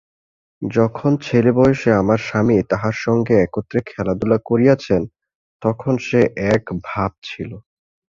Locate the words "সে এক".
5.99-6.63